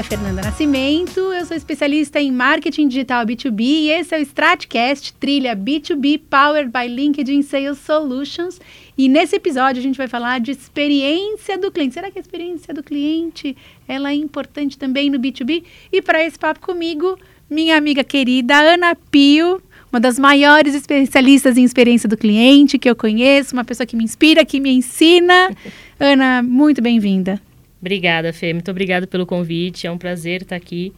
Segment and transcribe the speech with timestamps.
[0.00, 5.12] é Fernanda Nascimento, eu sou especialista em marketing digital B2B e esse é o Stratcast,
[5.20, 8.58] trilha B2B Powered by LinkedIn Sales Solutions.
[8.96, 11.94] E nesse episódio a gente vai falar de experiência do cliente.
[11.94, 13.54] Será que a experiência do cliente
[13.86, 15.64] ela é importante também no B2B?
[15.92, 17.18] E para esse papo comigo,
[17.50, 19.60] minha amiga querida Ana Pio,
[19.92, 24.04] uma das maiores especialistas em experiência do cliente que eu conheço, uma pessoa que me
[24.04, 25.54] inspira, que me ensina.
[26.00, 27.38] Ana, muito bem-vinda.
[27.80, 28.52] Obrigada, Fê.
[28.52, 29.86] Muito obrigada pelo convite.
[29.86, 30.92] É um prazer estar aqui.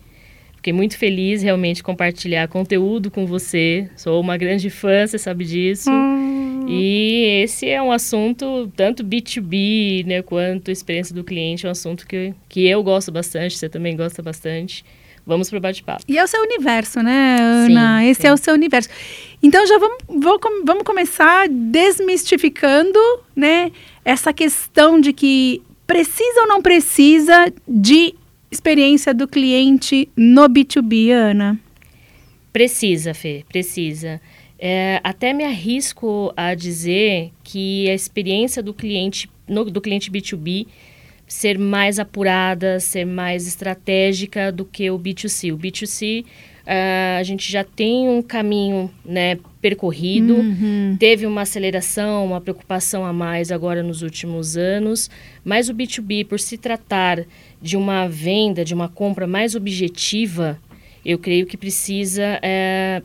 [0.57, 3.91] Fiquei muito feliz realmente compartilhar conteúdo com você.
[3.97, 5.91] Sou uma grande fã, você sabe disso.
[5.91, 6.67] Hum.
[6.69, 12.07] E esse é um assunto, tanto B2B, né, quanto experiência do cliente, é um assunto
[12.07, 14.85] que, que eu gosto bastante, você também gosta bastante.
[15.25, 16.03] Vamos para o bate-papo.
[16.09, 18.01] E é o seu universo, né, Ana?
[18.01, 18.27] Sim, Esse sim.
[18.29, 18.89] é o seu universo.
[19.41, 22.99] Então já vamos, vou, vamos começar desmistificando,
[23.35, 23.71] né,
[24.05, 28.15] essa questão de que precisa ou não precisa de
[28.51, 31.59] experiência do cliente no B2B, Ana?
[32.53, 34.21] Precisa, Fê, precisa.
[34.59, 40.67] É, até me arrisco a dizer que a experiência do cliente, no, do cliente B2B
[41.27, 45.53] ser mais apurada, ser mais estratégica do que o B2C.
[45.53, 46.25] O B2C,
[46.63, 50.97] uh, ah, a gente já tem um caminho né, percorrido, uhum.
[50.99, 55.11] teve uma aceleração, uma preocupação a mais agora nos últimos anos,
[55.45, 57.25] mas o B2B, por se tratar
[57.61, 60.59] de uma venda, de uma compra mais objetiva,
[61.05, 63.03] eu creio que precisa é,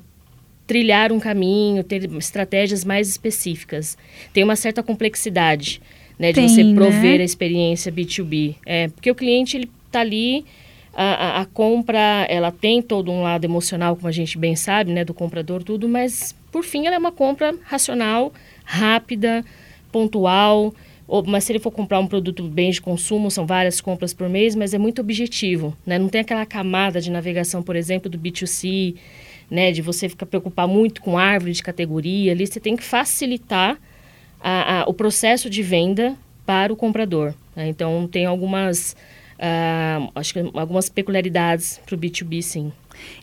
[0.65, 3.97] trilhar um caminho, ter estratégias mais específicas.
[4.33, 5.81] Tem uma certa complexidade
[6.19, 7.21] né, de Tem, você prover né?
[7.21, 8.55] a experiência B2B.
[8.65, 10.45] É, porque o cliente está ali,
[11.03, 15.05] a, a, compra, ela tem todo um lado emocional, como a gente bem sabe, né,
[15.05, 18.33] do comprador, tudo, mas por fim ela é uma compra racional,
[18.65, 19.45] rápida,
[19.91, 20.73] pontual.
[21.07, 24.27] Ou, mas se ele for comprar um produto bem de consumo, são várias compras por
[24.27, 25.97] mês, mas é muito objetivo, né?
[25.99, 28.95] Não tem aquela camada de navegação, por exemplo, do B2C,
[29.49, 29.71] né?
[29.71, 32.31] De você ficar preocupar muito com árvore de categoria.
[32.33, 33.77] Ali você tem que facilitar
[34.41, 37.33] a, a, o processo de venda para o comprador.
[37.55, 37.67] Né?
[37.67, 38.95] Então, tem algumas,
[39.37, 42.71] uh, acho que algumas peculiaridades para o B2B, sim.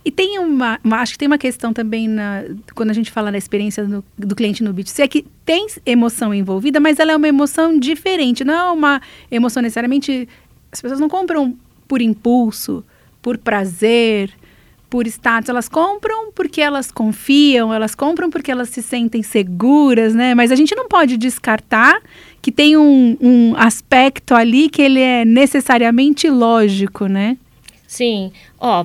[0.05, 2.45] E tem uma, uma, acho que tem uma questão também na,
[2.75, 6.33] quando a gente fala na experiência do, do cliente no B2C, é que tem emoção
[6.33, 10.29] envolvida, mas ela é uma emoção diferente, não é uma emoção necessariamente.
[10.71, 11.57] As pessoas não compram
[11.89, 12.85] por impulso,
[13.21, 14.31] por prazer,
[14.89, 20.35] por status, elas compram porque elas confiam, elas compram porque elas se sentem seguras, né?
[20.35, 22.01] Mas a gente não pode descartar
[22.45, 27.39] que tem um, um aspecto ali que ele é necessariamente lógico, né?
[27.87, 28.33] Sim.
[28.61, 28.85] Ó,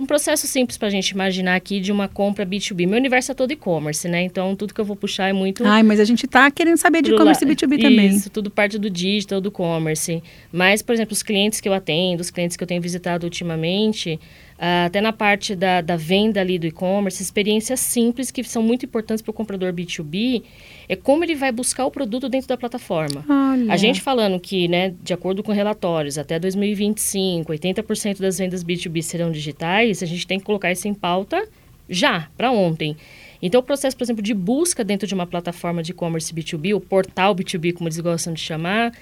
[0.00, 2.88] um processo simples para a gente imaginar aqui de uma compra B2B.
[2.88, 4.22] Meu universo é todo e-commerce, né?
[4.22, 5.66] Então, tudo que eu vou puxar é muito...
[5.66, 8.08] Ai, mas a gente tá querendo saber de e-commerce B2B também.
[8.08, 10.22] Isso, tudo parte do digital, do commerce.
[10.50, 14.18] Mas, por exemplo, os clientes que eu atendo, os clientes que eu tenho visitado ultimamente,
[14.54, 18.86] Uh, até na parte da, da venda ali do e-commerce, experiências simples que são muito
[18.86, 20.44] importantes para o comprador B2B,
[20.88, 23.24] é como ele vai buscar o produto dentro da plataforma.
[23.28, 23.72] Olha.
[23.72, 29.02] A gente falando que, né, de acordo com relatórios, até 2025, 80% das vendas B2B
[29.02, 31.48] serão digitais, a gente tem que colocar isso em pauta
[31.88, 32.96] já, para ontem.
[33.42, 36.80] Então, o processo, por exemplo, de busca dentro de uma plataforma de e-commerce B2B, o
[36.80, 38.92] portal B2B, como eles gostam de chamar,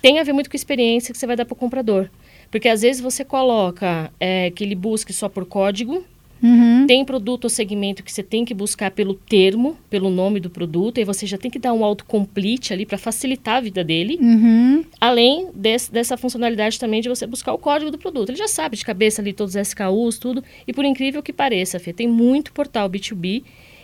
[0.00, 2.08] tem a ver muito com a experiência que você vai dar para o comprador.
[2.50, 6.04] Porque às vezes você coloca é, que ele busque só por código,
[6.42, 6.86] Uhum.
[6.86, 10.98] Tem produto ou segmento que você tem que buscar pelo termo, pelo nome do produto,
[10.98, 14.18] e você já tem que dar um autocomplete ali para facilitar a vida dele.
[14.20, 14.84] Uhum.
[15.00, 18.30] Além desse, dessa funcionalidade também de você buscar o código do produto.
[18.30, 20.42] Ele já sabe de cabeça ali todos os SKUs, tudo.
[20.66, 23.42] E por incrível que pareça, Fê, tem muito portal B2B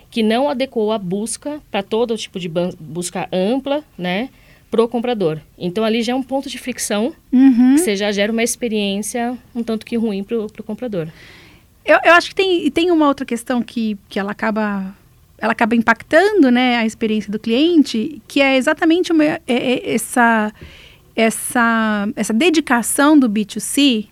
[0.09, 4.29] que não adequou a busca para todo tipo de busca ampla, né?
[4.75, 5.39] pro comprador.
[5.57, 7.75] Então ali já é um ponto de fricção uhum.
[7.75, 11.07] que você já gera uma experiência um tanto que ruim pro, pro comprador.
[11.85, 14.95] Eu, eu acho que tem, tem uma outra questão que, que ela acaba
[15.37, 20.51] ela acaba impactando né, a experiência do cliente, que é exatamente uma, é, é, essa,
[21.15, 24.07] essa, essa dedicação do B2C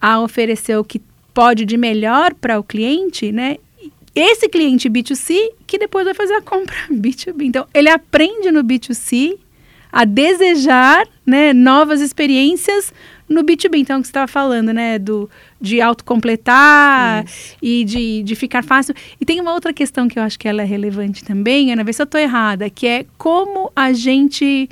[0.00, 1.00] a oferecer o que
[1.32, 3.56] pode de melhor para o cliente, né?
[4.14, 7.42] Esse cliente B2C que depois vai fazer a compra B2B.
[7.42, 9.38] Então, ele aprende no B2C
[9.90, 12.92] a desejar né, novas experiências
[13.28, 13.76] no B2B.
[13.76, 15.28] Então, o que você estava falando, né, do,
[15.60, 17.24] de autocompletar
[17.60, 18.94] e de, de ficar fácil.
[19.20, 21.92] E tem uma outra questão que eu acho que ela é relevante também, Ana, ver
[21.92, 24.68] se eu estou errada, que é como a gente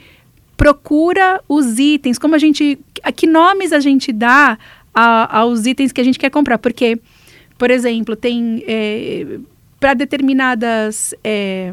[0.56, 4.58] procura os itens, como a gente, a que nomes a gente dá
[4.94, 6.58] a, aos itens que a gente quer comprar.
[6.58, 6.98] Porque,
[7.58, 9.38] por exemplo, tem é,
[9.78, 11.14] para determinadas...
[11.22, 11.72] É,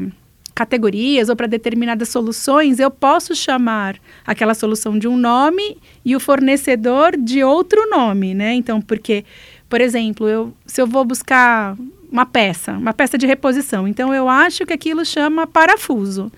[0.53, 3.95] categorias ou para determinadas soluções, eu posso chamar
[4.25, 8.53] aquela solução de um nome e o fornecedor de outro nome, né?
[8.53, 9.25] Então, porque,
[9.67, 11.75] por exemplo, eu, se eu vou buscar
[12.11, 16.31] uma peça, uma peça de reposição, então eu acho que aquilo chama parafuso.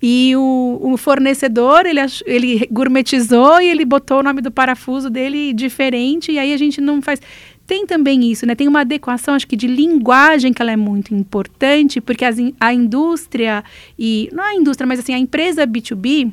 [0.00, 5.54] E o, o, fornecedor, ele, ele gourmetizou e ele botou o nome do parafuso dele
[5.54, 7.20] diferente, e aí a gente não faz
[7.66, 8.54] tem também isso, né?
[8.54, 12.72] Tem uma adequação, acho que de linguagem que ela é muito importante, porque as, a
[12.72, 13.64] indústria
[13.98, 16.32] e não a indústria, mas assim a empresa B2B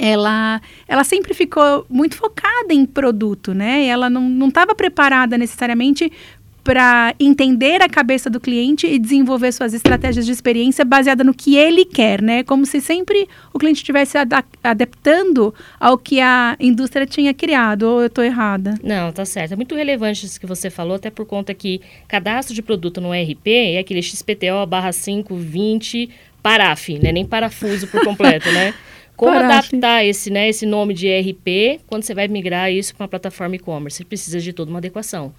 [0.00, 3.84] ela, ela sempre ficou muito focada em produto, né?
[3.84, 6.10] Ela não estava preparada necessariamente
[6.62, 11.56] para entender a cabeça do cliente e desenvolver suas estratégias de experiência baseada no que
[11.56, 12.42] ele quer, né?
[12.42, 14.18] Como se sempre o cliente estivesse
[14.62, 18.74] adaptando ao que a indústria tinha criado, ou eu estou errada?
[18.82, 19.52] Não, tá certo.
[19.52, 23.10] É muito relevante isso que você falou, até por conta que cadastro de produto no
[23.10, 26.10] RP é aquele XPTO barra 520
[26.42, 27.12] paraf, né?
[27.12, 28.74] Nem parafuso por completo, né?
[29.16, 33.08] Como adaptar esse, né, esse nome de ERP quando você vai migrar isso para uma
[33.08, 33.98] plataforma e-commerce?
[33.98, 35.34] Você precisa de toda uma adequação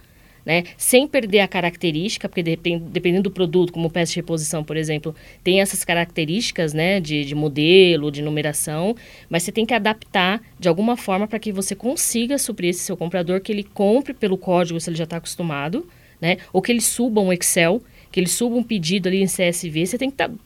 [0.46, 0.64] né?
[0.78, 5.16] Sem perder a característica, porque depend, dependendo do produto, como peça de reposição, por exemplo,
[5.44, 7.00] tem essas características, né?
[7.00, 8.96] De, de modelo, de numeração,
[9.30, 12.98] mas você tem que adaptar de alguma forma para que você consiga suprir esse seu
[12.98, 15.88] comprador, que ele compre pelo código se ele já está acostumado,
[16.20, 16.38] né?
[16.52, 19.98] Ou que ele suba um Excel, que ele suba um pedido ali em CSV, você
[19.98, 20.30] tem que estar...
[20.30, 20.38] Tá,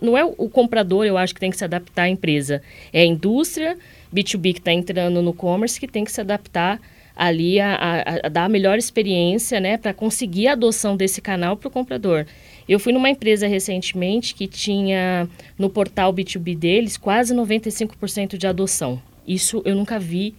[0.00, 2.60] não é o comprador, eu acho, que tem que se adaptar à empresa.
[2.92, 3.78] É a indústria
[4.12, 6.80] B2B que está entrando no commerce que tem que se adaptar
[7.16, 11.56] ali a, a, a dar a melhor experiência, né, para conseguir a adoção desse canal
[11.56, 12.26] para o comprador.
[12.68, 15.28] Eu fui numa empresa recentemente que tinha
[15.58, 19.00] no portal B2B deles quase 95% de adoção.
[19.26, 20.34] Isso eu nunca vi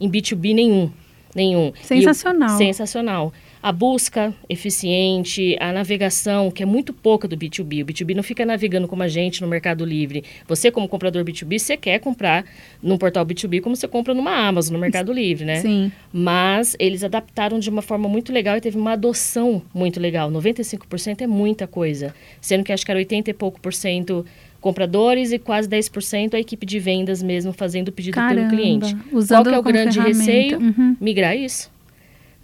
[0.00, 0.90] em B2B nenhum.
[1.34, 1.72] Nenhum.
[1.82, 2.56] Sensacional.
[2.56, 3.32] sensacional
[3.64, 7.82] a busca eficiente, a navegação, que é muito pouca do B2B.
[7.82, 10.22] O B2B não fica navegando como a gente no Mercado Livre.
[10.46, 12.44] Você, como comprador B2B, você quer comprar
[12.82, 15.62] num portal B2B como você compra numa Amazon, no Mercado Livre, né?
[15.62, 15.90] Sim.
[16.12, 20.30] Mas eles adaptaram de uma forma muito legal e teve uma adoção muito legal.
[20.30, 22.14] 95% é muita coisa.
[22.42, 24.26] Sendo que acho que era 80 e pouco por cento
[24.60, 28.94] compradores e quase 10% a equipe de vendas mesmo fazendo o pedido Caramba, pelo cliente.
[29.10, 30.58] Usando Qual é o grande receio?
[30.58, 30.96] Uhum.
[31.00, 31.72] Migrar isso.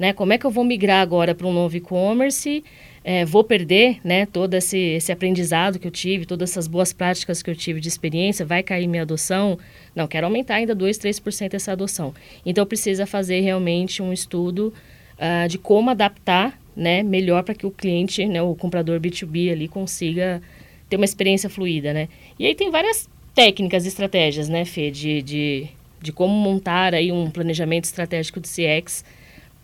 [0.00, 0.14] Né?
[0.14, 2.64] Como é que eu vou migrar agora para um novo e-commerce?
[3.04, 7.42] É, vou perder né, todo esse, esse aprendizado que eu tive, todas essas boas práticas
[7.42, 9.58] que eu tive de experiência, vai cair minha adoção?
[9.94, 12.14] Não, quero aumentar ainda 2, 3% essa adoção.
[12.46, 14.72] Então, precisa fazer realmente um estudo
[15.18, 19.68] uh, de como adaptar né, melhor para que o cliente, né, o comprador B2B ali
[19.68, 20.40] consiga
[20.88, 22.08] ter uma experiência fluida, né?
[22.38, 25.66] E aí tem várias técnicas, estratégias, né, Fê, de, de,
[26.00, 29.04] de como montar aí um planejamento estratégico de CX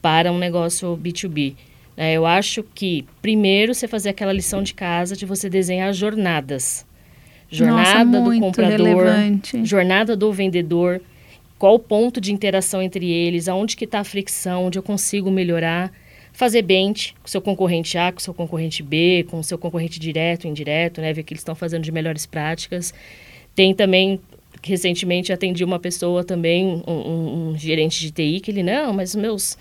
[0.00, 1.54] para um negócio B2B.
[1.96, 6.84] É, eu acho que, primeiro, você fazer aquela lição de casa de você desenhar jornadas.
[7.48, 9.64] Jornada Nossa, do comprador, relevante.
[9.64, 11.00] jornada do vendedor,
[11.58, 15.30] qual o ponto de interação entre eles, aonde que está a fricção, onde eu consigo
[15.30, 15.92] melhorar.
[16.32, 21.00] Fazer bench com seu concorrente A, com seu concorrente B, com seu concorrente direto, indireto,
[21.00, 21.10] né?
[21.14, 22.92] Ver o que eles estão fazendo de melhores práticas.
[23.54, 24.20] Tem também
[24.62, 29.14] recentemente atendi uma pessoa também, um, um, um, gerente de TI, que ele, não, mas
[29.14, 29.56] meus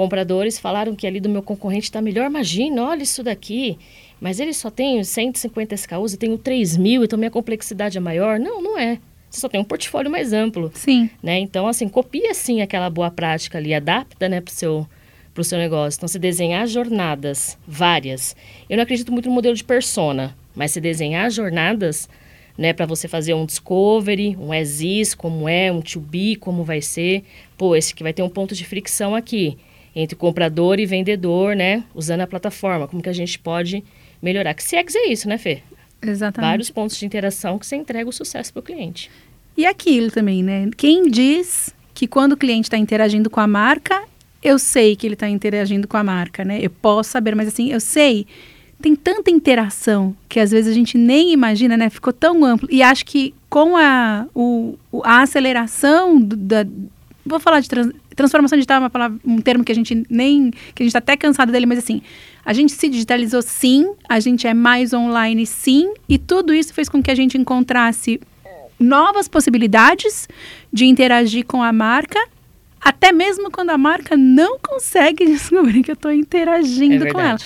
[0.00, 2.24] compradores falaram que ali do meu concorrente está melhor.
[2.24, 3.76] Imagina, olha isso daqui.
[4.18, 8.40] Mas ele só tem 150 SKUs, eu tenho 3 mil, então minha complexidade é maior.
[8.40, 8.98] Não, não é.
[9.28, 10.70] Você só tem um portfólio mais amplo.
[10.72, 11.10] Sim.
[11.22, 11.38] Né?
[11.40, 14.86] Então, assim, copia sim aquela boa prática ali, adapta né, para o seu,
[15.34, 15.98] pro seu negócio.
[15.98, 18.34] Então, se desenhar jornadas, várias.
[18.70, 22.08] Eu não acredito muito no modelo de persona, mas se desenhar jornadas
[22.56, 26.80] né, para você fazer um discovery, um as como é, um to be, como vai
[26.80, 27.22] ser.
[27.58, 29.58] Pô, esse aqui vai ter um ponto de fricção aqui
[29.94, 31.84] entre comprador e vendedor, né?
[31.94, 32.86] Usando a plataforma.
[32.86, 33.82] Como que a gente pode
[34.22, 34.54] melhorar?
[34.54, 35.62] Que CX é isso, né, Fê?
[36.02, 36.50] Exatamente.
[36.50, 39.10] Vários pontos de interação que você entrega o sucesso para o cliente.
[39.56, 40.70] E aquilo também, né?
[40.76, 44.02] Quem diz que quando o cliente está interagindo com a marca,
[44.42, 46.58] eu sei que ele está interagindo com a marca, né?
[46.62, 48.26] Eu posso saber, mas assim, eu sei.
[48.80, 51.90] Tem tanta interação que às vezes a gente nem imagina, né?
[51.90, 52.66] Ficou tão amplo.
[52.70, 56.66] E acho que com a, o, a aceleração do, da,
[57.24, 60.50] vou falar de trans, transformação digital é uma palavra, um termo que a gente nem
[60.50, 62.02] que a gente está até cansado dele, mas assim,
[62.44, 66.88] a gente se digitalizou sim, a gente é mais online sim, e tudo isso fez
[66.88, 68.20] com que a gente encontrasse
[68.78, 70.26] novas possibilidades
[70.72, 72.18] de interagir com a marca,
[72.80, 77.38] até mesmo quando a marca não consegue descobrir que eu estou interagindo é com ela.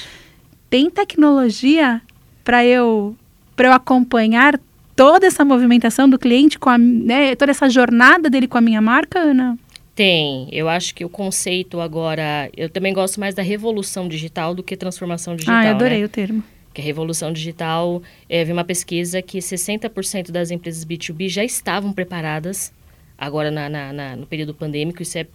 [0.71, 2.01] Tem tecnologia
[2.45, 3.17] para eu
[3.57, 4.59] para eu acompanhar
[4.97, 8.81] toda essa movimentação do cliente com a, né, toda essa jornada dele com a minha
[8.81, 9.59] marca, Ana?
[9.95, 10.49] Tem.
[10.51, 12.51] Eu acho que o conceito agora.
[12.57, 15.57] Eu também gosto mais da revolução digital do que transformação digital.
[15.57, 16.05] Ah, eu adorei né?
[16.05, 16.43] o termo.
[16.73, 21.93] Que a revolução digital, é, vi uma pesquisa que 60% das empresas B2B já estavam
[21.93, 22.73] preparadas
[23.19, 25.27] agora na, na, na, no período pandêmico, isso é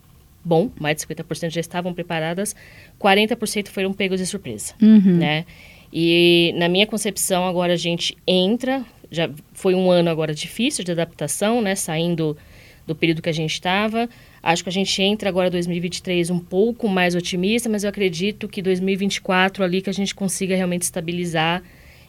[0.43, 2.55] bom, mais de 50% já estavam preparadas,
[2.99, 5.17] 40% foram pegos de surpresa, uhum.
[5.17, 5.45] né?
[5.91, 10.91] E na minha concepção, agora a gente entra, já foi um ano agora difícil de
[10.91, 11.75] adaptação, né?
[11.75, 12.37] Saindo
[12.85, 14.09] do período que a gente estava.
[14.41, 18.61] Acho que a gente entra agora 2023 um pouco mais otimista, mas eu acredito que
[18.61, 21.61] 2024 ali que a gente consiga realmente estabilizar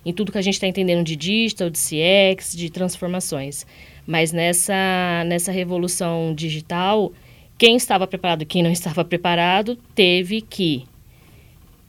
[0.04, 3.66] em tudo que a gente está entendendo de digital, de CX, de transformações.
[4.07, 7.12] Mas nessa, nessa revolução digital,
[7.59, 10.85] quem estava preparado e quem não estava preparado teve que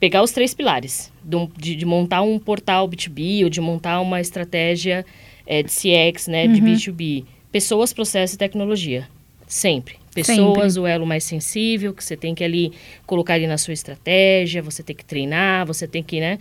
[0.02, 1.12] pegar os três pilares
[1.56, 5.06] de, de, montar um portal B2B ou de montar uma estratégia
[5.46, 6.52] é, de CX, né, uhum.
[6.54, 7.24] de B2B.
[7.52, 9.08] Pessoas, processos e tecnologia.
[9.46, 9.94] Sempre.
[10.12, 10.80] Pessoas, Sempre.
[10.80, 12.72] o elo mais sensível, que você tem que ali
[13.06, 16.40] colocar ali na sua estratégia, você tem que treinar, você tem que, né,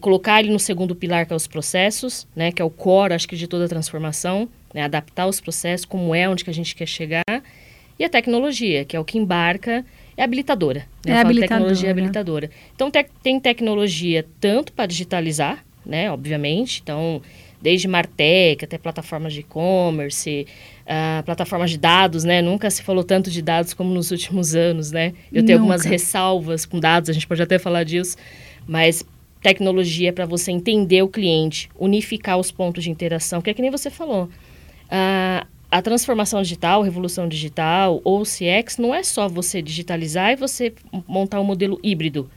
[0.00, 3.28] colocar ele no segundo pilar, que é os processos, né, que é o core, acho
[3.28, 6.74] que, de toda a transformação, né, adaptar os processos, como é, onde que a gente
[6.74, 7.22] quer chegar,
[7.96, 9.84] e a tecnologia, que é o que embarca
[10.20, 10.86] é habilitadora.
[11.04, 11.14] Né?
[11.14, 11.60] É habilitadora.
[11.60, 12.50] Tecnologia é habilitadora.
[12.74, 16.80] Então, te tem tecnologia tanto para digitalizar, né, obviamente.
[16.82, 17.22] Então,
[17.60, 20.46] desde Martech até plataformas de e-commerce,
[20.82, 22.42] uh, plataformas de dados, né?
[22.42, 25.14] Nunca se falou tanto de dados como nos últimos anos, né?
[25.32, 25.72] Eu tenho Nunca.
[25.72, 28.16] algumas ressalvas com dados, a gente pode até falar disso,
[28.66, 29.02] mas
[29.42, 33.70] tecnologia para você entender o cliente, unificar os pontos de interação, que é que nem
[33.70, 34.24] você falou.
[34.84, 40.72] Uh, a transformação digital, revolução digital ou CX não é só você digitalizar e você
[41.06, 42.28] montar um modelo híbrido.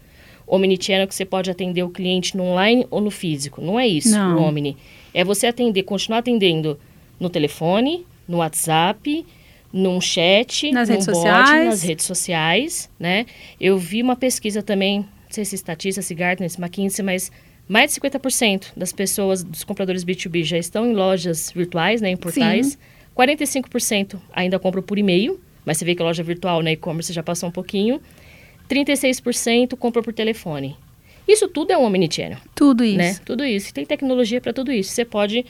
[0.46, 3.60] Omnichannel que você pode atender o cliente no online ou no físico.
[3.62, 4.38] Não é isso, não.
[4.38, 4.78] o Omni.
[5.14, 6.80] É você atender, continuar atendendo
[7.20, 9.26] no telefone, no WhatsApp,
[9.72, 11.66] num chat, nas num redes bot, sociais.
[11.66, 13.26] nas redes sociais, né?
[13.60, 17.32] Eu vi uma pesquisa também, não sei se estatística, se Gartner, se McKinsey, mas
[17.68, 22.18] mais de 50% das pessoas, dos compradores B2B já estão em lojas virtuais, né, em
[22.18, 22.74] portais.
[22.74, 22.78] Sim
[23.16, 27.24] 45% ainda compram por e-mail, mas você vê que a loja virtual, né, e-commerce já
[27.24, 28.02] passou um pouquinho.
[28.70, 30.76] 36% compram por telefone.
[31.28, 32.40] Isso tudo é um omnichannel.
[32.56, 32.98] Tudo isso.
[32.98, 33.16] Né?
[33.26, 33.74] Tudo isso.
[33.74, 34.92] Tem tecnologia para tudo isso.
[34.92, 35.46] Você pode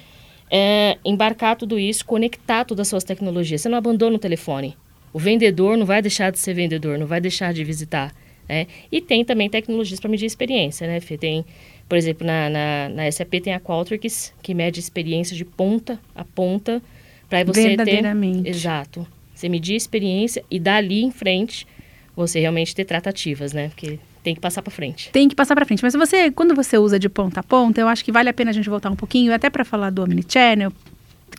[0.51, 3.61] é, embarcar tudo isso, conectar todas as suas tecnologias.
[3.61, 4.77] Você não abandona o telefone.
[5.11, 8.13] O vendedor não vai deixar de ser vendedor, não vai deixar de visitar.
[8.47, 8.67] Né?
[8.91, 11.17] E tem também tecnologias para medir experiência, né, Fê?
[11.17, 11.45] Tem,
[11.87, 16.23] por exemplo, na, na, na SAP tem a Qualtrics, que mede experiência de ponta a
[16.23, 16.81] ponta
[17.29, 18.43] para você Verdadeiramente.
[18.43, 18.49] ter...
[18.49, 19.07] Exato.
[19.33, 21.67] Você medir a experiência e dali em frente
[22.15, 23.69] você realmente ter tratativas, né?
[23.69, 25.09] Porque tem que passar para frente.
[25.11, 25.83] Tem que passar para frente.
[25.83, 28.51] Mas você, quando você usa de ponta a ponta, eu acho que vale a pena
[28.51, 30.71] a gente voltar um pouquinho, até para falar do Omnichannel,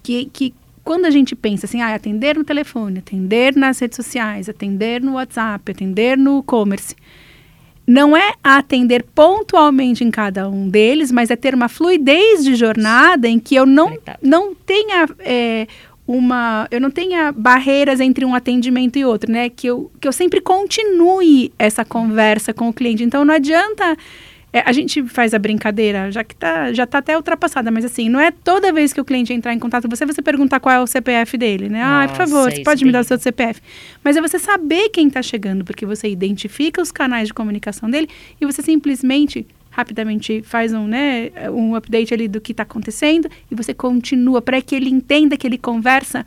[0.02, 0.52] que, que
[0.84, 5.14] quando a gente pensa assim, ah, atender no telefone, atender nas redes sociais, atender no
[5.14, 6.94] WhatsApp, atender no e-commerce,
[7.86, 13.28] não é atender pontualmente em cada um deles, mas é ter uma fluidez de jornada
[13.28, 15.66] em que eu não, não tenha é,
[16.06, 16.66] uma.
[16.70, 19.48] Eu não tenha barreiras entre um atendimento e outro, né?
[19.48, 23.04] Que eu, que eu sempre continue essa conversa com o cliente.
[23.04, 23.96] Então não adianta
[24.54, 28.08] é, a gente faz a brincadeira, já que tá, já está até ultrapassada, mas assim,
[28.08, 30.72] não é toda vez que o cliente entrar em contato com você, você perguntar qual
[30.72, 31.82] é o CPF dele, né?
[31.82, 33.60] ah, por favor, você pode me dar o seu CPF.
[34.04, 38.08] Mas é você saber quem está chegando, porque você identifica os canais de comunicação dele
[38.40, 43.56] e você simplesmente rapidamente faz um, né, um update ali do que está acontecendo e
[43.56, 46.24] você continua para que ele entenda que ele conversa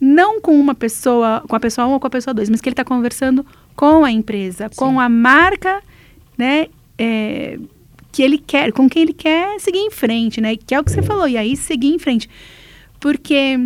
[0.00, 2.68] não com uma pessoa, com a pessoa 1 ou com a pessoa 2, mas que
[2.70, 3.44] ele está conversando
[3.76, 4.74] com a empresa, Sim.
[4.74, 5.82] com a marca,
[6.38, 7.58] né, é,
[8.10, 10.56] que ele quer, com quem ele quer seguir em frente, né?
[10.56, 12.28] Que é o que você falou, e aí seguir em frente.
[12.98, 13.58] Porque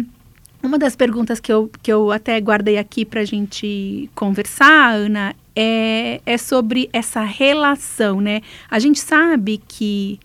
[0.63, 5.35] uma das perguntas que eu, que eu até guardei aqui para a gente conversar, Ana,
[5.57, 8.43] é, é sobre essa relação, né?
[8.71, 10.21] A gente sabe que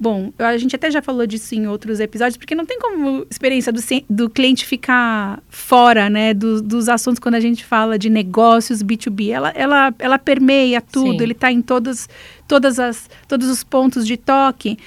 [0.00, 3.72] Bom, a gente até já falou disso em outros episódios, porque não tem como experiência
[3.72, 8.80] do, do cliente ficar fora, né, do, dos assuntos quando a gente fala de negócios
[8.80, 9.30] B2B.
[9.30, 11.22] Ela, ela, ela permeia tudo, Sim.
[11.22, 12.08] ele está em todos,
[12.48, 14.78] todas as, todos os pontos de toque.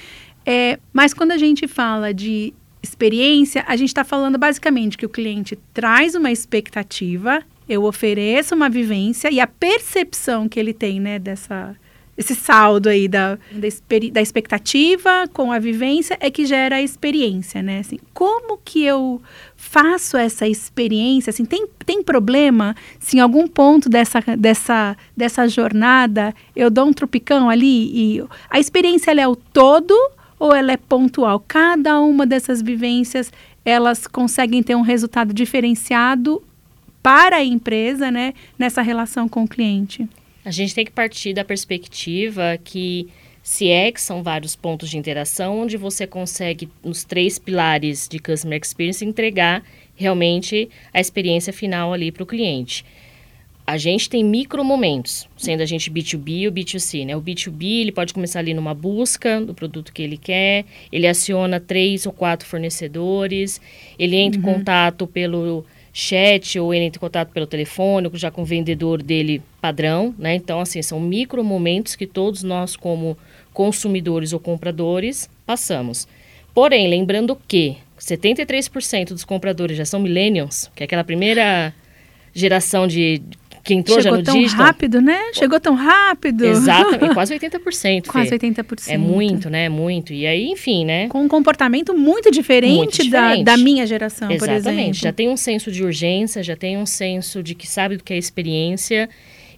[0.44, 2.52] É, mas quando a gente fala de
[2.82, 8.68] experiência, a gente está falando basicamente que o cliente traz uma expectativa, eu ofereço uma
[8.68, 11.76] vivência e a percepção que ele tem, né, dessa
[12.22, 13.68] esse saldo aí da, da,
[14.12, 17.80] da, expectativa com a vivência é que gera a experiência, né?
[17.80, 19.20] Assim, como que eu
[19.56, 21.30] faço essa experiência?
[21.30, 26.92] Assim, tem, tem problema se em algum ponto dessa, dessa, dessa jornada eu dou um
[26.92, 29.94] tropicão ali e a experiência ela é o todo
[30.38, 31.44] ou ela é pontual?
[31.46, 33.32] Cada uma dessas vivências
[33.64, 36.42] elas conseguem ter um resultado diferenciado
[37.02, 38.32] para a empresa, né?
[38.58, 40.08] Nessa relação com o cliente.
[40.44, 43.08] A gente tem que partir da perspectiva que
[43.42, 49.04] CX são vários pontos de interação onde você consegue, nos três pilares de Customer Experience,
[49.04, 52.84] entregar realmente a experiência final ali para o cliente.
[53.64, 57.16] A gente tem micro momentos, sendo a gente B2B ou B2C, né?
[57.16, 61.60] O B2B, ele pode começar ali numa busca do produto que ele quer, ele aciona
[61.60, 63.60] três ou quatro fornecedores,
[63.96, 64.50] ele entra uhum.
[64.50, 69.02] em contato pelo chat ou ele entra em contato pelo telefone, já com o vendedor
[69.02, 70.34] dele padrão, né?
[70.34, 73.16] Então, assim, são micro momentos que todos nós, como
[73.52, 76.08] consumidores ou compradores, passamos.
[76.54, 81.74] Porém, lembrando que 73% dos compradores já são millennials, que é aquela primeira
[82.34, 83.22] geração de
[83.64, 84.66] que entrou Chegou já no tão digital.
[84.66, 85.18] rápido, né?
[85.34, 86.44] Chegou tão rápido.
[86.44, 88.06] Exatamente, quase 80%.
[88.08, 88.38] Quase Fê.
[88.38, 88.88] 80%.
[88.88, 89.68] É muito, né?
[89.68, 90.12] Muito.
[90.12, 91.08] E aí, enfim, né?
[91.08, 93.44] Com um comportamento muito diferente, Muito Da, diferente.
[93.44, 94.54] da minha geração, por exemplo.
[94.56, 95.00] Exatamente.
[95.02, 98.12] Já tem um senso de urgência, já tem um senso de que sabe do que
[98.12, 99.08] é experiência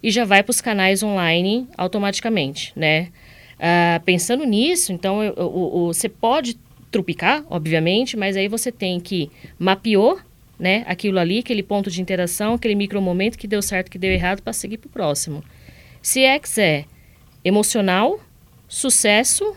[0.03, 3.07] e já vai para os canais online automaticamente, né?
[3.59, 6.57] Ah, pensando nisso, então, eu- você pode
[6.91, 10.19] trupicar, obviamente, mas aí você tem que mapeou,
[10.59, 14.41] né, aquilo ali, aquele ponto de interação, aquele micromomento que deu certo, que deu errado,
[14.41, 15.43] para seguir para o próximo.
[16.01, 16.85] CX é
[17.43, 18.19] emocional,
[18.67, 19.55] sucesso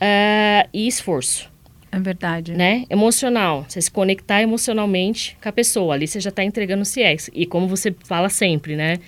[0.00, 1.50] ah, e esforço
[1.92, 2.52] É verdade.
[2.52, 2.84] né?
[2.88, 3.66] Emocional.
[3.68, 5.94] Você se conectar emocionalmente com a pessoa.
[5.94, 7.30] Ali você já está entregando o CX.
[7.34, 8.98] E como você fala sempre, né?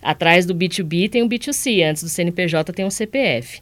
[0.00, 3.60] Atrás do B2B tem o B2C, antes do CNPJ tem o CPF.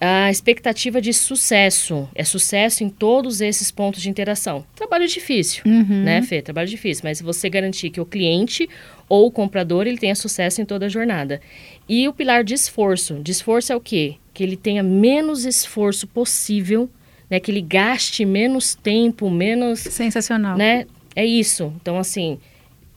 [0.00, 2.08] A expectativa de sucesso.
[2.14, 4.64] É sucesso em todos esses pontos de interação.
[4.74, 6.02] Trabalho difícil, Uhum.
[6.04, 6.40] né, Fê?
[6.40, 7.02] Trabalho difícil.
[7.04, 8.66] Mas você garantir que o cliente
[9.08, 11.40] ou o comprador, ele tenha sucesso em toda a jornada.
[11.88, 13.16] E o pilar de esforço.
[13.22, 14.14] De esforço é o quê?
[14.32, 16.88] Que ele tenha menos esforço possível,
[17.28, 17.38] né?
[17.38, 20.56] Que ele gaste menos tempo, menos Sensacional.
[20.56, 20.86] né?
[21.14, 21.72] É isso.
[21.82, 22.38] Então, assim,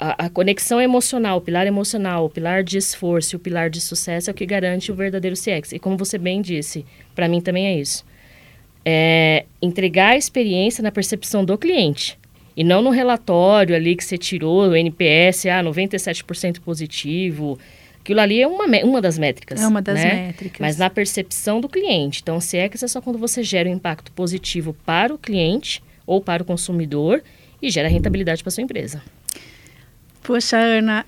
[0.04, 3.80] a, a conexão emocional, o pilar emocional, o pilar de esforço e o pilar de
[3.80, 5.72] sucesso é o que garante o verdadeiro CX.
[5.72, 8.04] E como você bem disse, para mim também é isso.
[8.86, 12.20] É entregar a experiência na percepção do cliente.
[12.56, 17.58] E não no relatório ali que você tirou, o NPS, ah, 97% positivo.
[18.02, 19.62] Aquilo ali é uma, uma das métricas.
[19.62, 20.28] É uma das né?
[20.28, 20.60] métricas.
[20.60, 22.20] Mas na percepção do cliente.
[22.22, 26.44] Então, CX é só quando você gera um impacto positivo para o cliente ou para
[26.44, 27.24] o consumidor
[27.62, 29.02] e gera rentabilidade para sua empresa.
[30.24, 31.06] Poxa, Ana,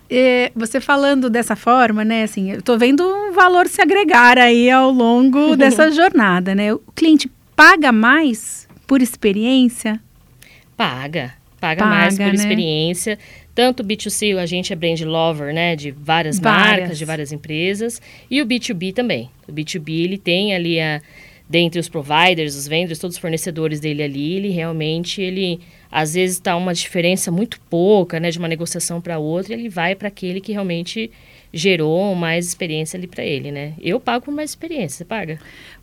[0.53, 2.23] você falando dessa forma, né?
[2.23, 6.73] Assim, eu tô vendo um valor se agregar aí ao longo dessa jornada, né?
[6.73, 9.99] O cliente paga mais por experiência?
[10.75, 11.33] Paga.
[11.59, 12.33] Paga, Paga, mais por né?
[12.33, 13.17] experiência.
[13.55, 15.75] Tanto o B2C, a gente é brand lover, né?
[15.75, 16.79] De várias, Várias.
[16.79, 18.01] marcas, de várias empresas.
[18.29, 19.29] E o B2B também.
[19.47, 21.01] O B2B, ele tem ali a...
[21.47, 25.59] Dentre os providers, os vendors, todos os fornecedores dele ali, ele realmente, ele...
[25.91, 28.29] Às vezes está uma diferença muito pouca, né?
[28.29, 31.09] De uma negociação para outra, ele vai para aquele que realmente
[31.53, 33.73] gerou mais experiência ali para ele, né?
[33.81, 35.39] Eu pago por mais experiência, você paga?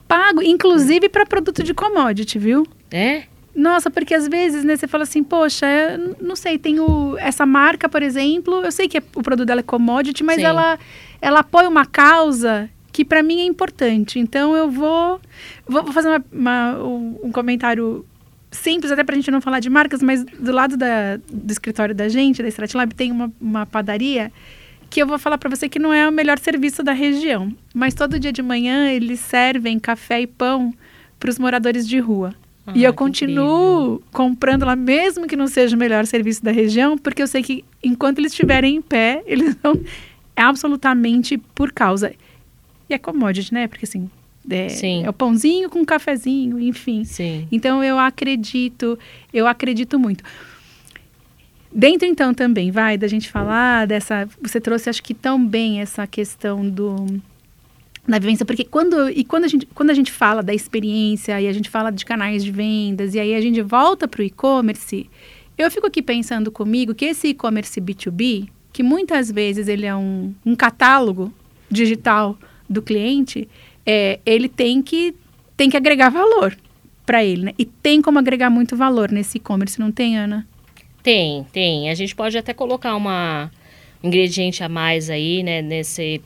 [0.07, 2.67] Pago, inclusive para produto de commodity, viu?
[2.91, 3.23] É?
[3.55, 7.47] Nossa, porque às vezes, né, você fala assim, poxa, eu não sei, tem o, essa
[7.47, 10.45] marca, por exemplo, eu sei que é- o produto dela é commodity, mas Sim.
[10.45, 10.79] ela,
[11.21, 14.19] ela apoia uma causa que para mim é importante.
[14.19, 15.21] Então eu vou,
[15.67, 18.05] vou fazer uma- uma- um, comentário
[18.51, 21.95] simples, até para a gente não falar de marcas, mas do lado da- do escritório
[21.95, 24.31] da gente, da Stratlab, tem uma, uma padaria
[24.91, 27.51] que eu vou falar para você que não é o melhor serviço da região.
[27.75, 30.75] Mas todo dia de manhã eles servem café e pão
[31.19, 32.35] para os moradores de rua.
[32.67, 36.99] Ah, e eu continuo comprando lá, mesmo que não seja o melhor serviço da região,
[36.99, 39.81] porque eu sei que enquanto eles estiverem em pé, eles vão
[40.37, 42.13] absolutamente por causa.
[42.93, 43.67] E é commodity, né?
[43.67, 44.11] Porque assim,
[44.51, 45.05] é, Sim.
[45.05, 47.05] é o pãozinho com cafezinho, enfim.
[47.05, 47.49] Sim.
[47.51, 48.99] Então eu acredito,
[49.33, 50.23] eu acredito muito.
[51.75, 54.29] Dentro então também, vai, da gente falar dessa.
[54.43, 57.07] Você trouxe, acho que tão bem essa questão do
[58.07, 61.47] da vivência, porque quando e quando a gente quando a gente fala da experiência e
[61.47, 65.09] a gente fala de canais de vendas e aí a gente volta para o e-commerce,
[65.57, 70.35] eu fico aqui pensando comigo que esse e-commerce B2B, que muitas vezes ele é um,
[70.45, 71.33] um catálogo
[71.71, 72.37] digital
[72.73, 73.49] do cliente,
[73.87, 75.15] é, ele tem que
[75.57, 76.57] tem que agregar valor
[77.05, 77.53] para ele, né?
[77.59, 80.47] E tem como agregar muito valor nesse e-commerce, não tem, Ana?
[81.03, 81.91] Tem, tem.
[81.91, 83.51] A gente pode até colocar uma
[84.03, 86.21] um ingrediente a mais aí, né, nesse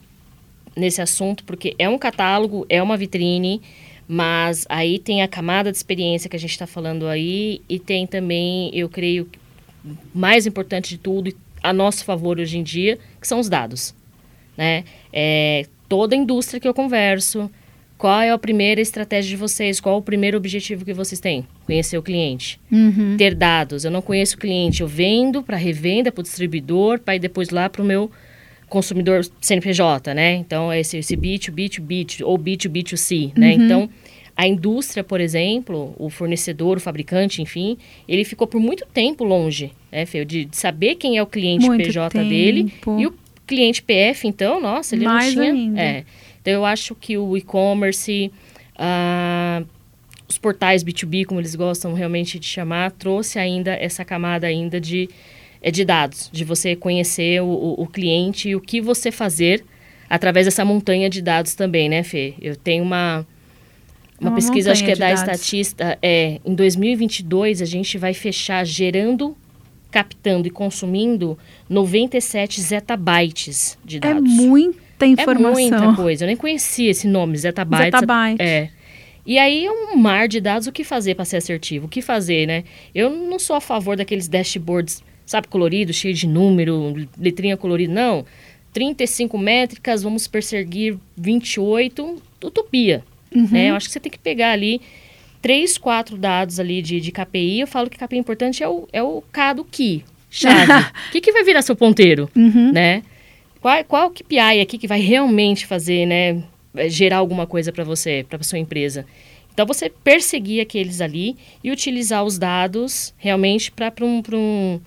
[0.74, 3.62] nesse assunto, porque é um catálogo, é uma vitrine,
[4.06, 8.06] mas aí tem a camada de experiência que a gente está falando aí e tem
[8.06, 9.26] também, eu creio,
[10.14, 13.94] mais importante de tudo, a nosso favor hoje em dia, que são os dados,
[14.56, 14.84] né?
[15.10, 17.50] É, toda a indústria que eu converso,
[17.98, 19.80] qual é a primeira estratégia de vocês?
[19.80, 21.46] Qual o primeiro objetivo que vocês têm?
[21.64, 23.16] Conhecer o cliente Uhum.
[23.16, 23.84] ter dados.
[23.84, 27.48] Eu não conheço o cliente, eu vendo para revenda, para o distribuidor, para ir depois
[27.50, 28.10] lá para o meu
[28.68, 30.34] consumidor CNPJ, né?
[30.34, 33.54] Então, esse, esse B2B, B2B ou B2B, B2C, né?
[33.54, 33.64] Uhum.
[33.64, 33.90] Então,
[34.36, 39.72] a indústria, por exemplo, o fornecedor, o fabricante, enfim, ele ficou por muito tempo longe,
[39.90, 40.24] né, Fê?
[40.24, 42.28] De, de saber quem é o cliente Muito PJ tempo.
[42.28, 42.72] dele.
[42.98, 43.14] E o
[43.46, 45.54] cliente PF, então, nossa, ele Mais não tinha...
[45.54, 45.80] ainda.
[45.80, 46.04] É.
[46.40, 48.32] Então, eu acho que o e-commerce...
[48.76, 49.62] ah,
[50.28, 55.08] os portais B2B, como eles gostam realmente de chamar, trouxe ainda essa camada ainda de,
[55.62, 59.64] é de dados, de você conhecer o, o, o cliente e o que você fazer
[60.08, 62.34] através dessa montanha de dados também, né, Fê?
[62.40, 63.26] Eu tenho uma,
[64.20, 65.22] uma, Uma pesquisa, acho que é da dados.
[65.22, 69.36] Estatista, é, em 2022 a gente vai fechar gerando,
[69.90, 74.30] captando e consumindo 97 zettabytes de É dados.
[74.30, 75.52] muita É informação.
[75.52, 76.24] muita coisa.
[76.24, 77.86] Eu nem conhecia esse nome, zettabytes.
[77.86, 78.42] Zettabyte.
[78.42, 78.70] É.
[79.24, 80.66] E aí é um mar de dados.
[80.68, 81.86] O que fazer para ser assertivo?
[81.86, 82.64] O que fazer, né?
[82.94, 87.92] Eu não sou a favor daqueles dashboards, sabe, coloridos, cheio de número, letrinha colorida.
[87.92, 88.24] Não.
[88.72, 93.02] 35 métricas, vamos perseguir 28, utopia.
[93.34, 93.48] Uhum.
[93.50, 93.70] Né?
[93.70, 94.80] Eu acho que você tem que pegar ali
[95.40, 97.60] três, quatro dados ali de, de KPI.
[97.60, 100.72] Eu falo que KPI importante é o, é o K do que, chave.
[100.72, 102.30] O que, que vai virar seu ponteiro?
[102.36, 102.72] Uhum.
[102.72, 103.02] né?
[103.60, 106.42] Qual, qual KPI aqui que vai realmente fazer, né,
[106.76, 109.04] eh, gerar alguma coisa para você, para sua empresa?
[109.52, 114.78] Então você perseguir aqueles ali e utilizar os dados realmente para um, pra um,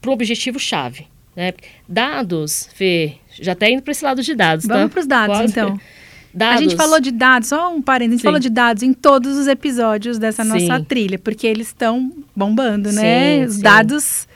[0.00, 1.06] pra um objetivo chave.
[1.34, 1.54] Né?
[1.88, 4.74] Dados, Fê, já até indo para esse lado de dados, tá?
[4.74, 5.52] Vamos para os dados, Quase.
[5.52, 5.80] então.
[6.32, 6.58] Dados.
[6.58, 8.28] A gente falou de dados, só um parênteses, a gente Sim.
[8.28, 10.84] falou de dados em todos os episódios dessa nossa Sim.
[10.84, 13.38] trilha, porque eles estão bombando, né?
[13.40, 14.28] Sim, Os dados,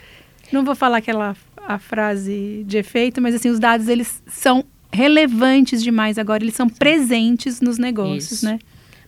[0.51, 1.35] não vou falar aquela
[1.67, 6.69] a frase de efeito, mas assim, os dados eles são relevantes demais agora, eles são
[6.69, 8.45] presentes nos negócios, Isso.
[8.45, 8.59] né?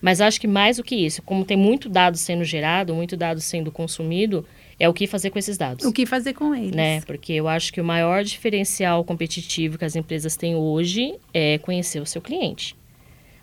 [0.02, 3.42] Mas acho que mais do que isso, como tem muito dado sendo gerado, muito dado
[3.42, 4.46] sendo consumido,
[4.80, 5.86] é o que fazer com esses dados.
[5.86, 6.72] O que fazer com eles?
[6.72, 7.02] né?
[7.02, 12.00] Porque eu acho que o maior diferencial competitivo que as empresas têm hoje é conhecer
[12.00, 12.76] o seu cliente.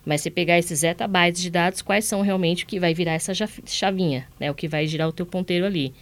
[0.05, 3.33] Mas se pegar esses zettabytes de dados, quais são realmente o que vai virar essa
[3.65, 4.51] chavinha, né?
[4.51, 5.93] O que vai girar o teu ponteiro ali.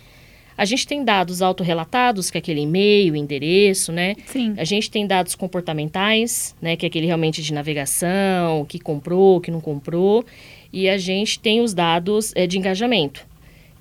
[0.58, 4.16] A gente tem dados autorrelatados, que é aquele e-mail, endereço, né?
[4.28, 4.54] Sim.
[4.58, 9.38] A gente tem dados comportamentais, né, que é aquele realmente de navegação, o que comprou,
[9.38, 10.24] o que não comprou.
[10.72, 13.26] E a gente tem os dados eh, de engajamento,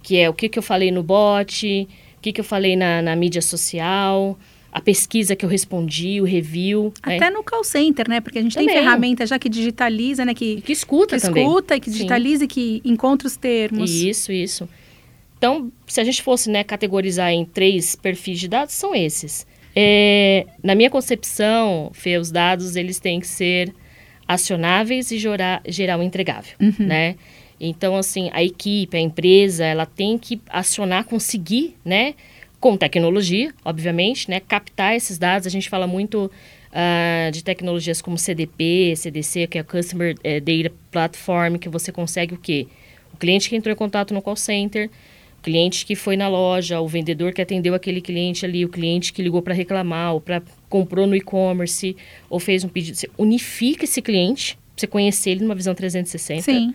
[0.03, 3.03] que é o que, que eu falei no bot, o que, que eu falei na,
[3.03, 4.39] na mídia social,
[4.73, 6.93] a pesquisa que eu respondi, o review.
[7.07, 7.17] né?
[7.17, 8.21] Até no call center, né?
[8.23, 8.83] Porque a gente tem Também.
[8.83, 10.33] ferramenta já que digitaliza, né?
[10.33, 11.45] E Que, que escuta que também.
[11.47, 11.97] escuta e que Sim.
[11.99, 13.91] digitaliza e que encontra os termos.
[13.91, 14.67] Isso, isso.
[15.37, 19.47] Então, se a gente fosse né, categorizar em três perfis de dados, são esses.
[19.77, 23.75] É, na minha concepção, Fê, os dados eles têm que ser
[24.27, 27.17] acionáveis e gerar, gerar um entregável, né?
[27.61, 32.15] Então, assim, a equipe, a empresa, ela tem que acionar, conseguir, né?
[32.63, 34.39] Com tecnologia, obviamente, né?
[34.39, 35.49] Captar esses dados.
[35.49, 36.31] A gente fala muito
[36.73, 41.91] ah, de tecnologias como CDP, CDC, que é o Customer eh, Data Platform, que você
[41.91, 42.69] consegue o quê?
[43.13, 44.89] O cliente que entrou em contato no call center,
[45.41, 49.13] o cliente que foi na loja, o vendedor que atendeu aquele cliente ali, o cliente
[49.13, 51.97] que ligou para reclamar, ou para comprou no e-commerce,
[52.31, 52.97] ou fez um pedido.
[52.97, 56.75] Você unifica esse cliente, você conhecer ele numa visão 360 Sim.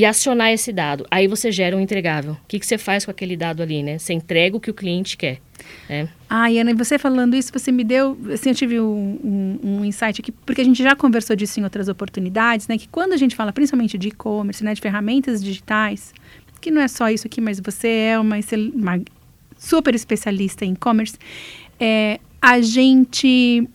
[0.00, 1.04] E acionar esse dado.
[1.10, 2.32] Aí você gera um entregável.
[2.32, 3.98] O que, que você faz com aquele dado ali, né?
[3.98, 5.42] Você entrega o que o cliente quer.
[5.86, 6.08] Né?
[6.26, 9.84] Ai, Ana, e você falando isso, você me deu, assim, eu tive um, um, um
[9.84, 12.78] insight aqui, porque a gente já conversou disso em outras oportunidades, né?
[12.78, 14.72] Que quando a gente fala principalmente de e-commerce, né?
[14.72, 16.14] De ferramentas digitais,
[16.62, 18.36] que não é só isso aqui, mas você é uma,
[18.74, 19.02] uma
[19.58, 21.18] super especialista em e-commerce,
[21.78, 23.68] é, a gente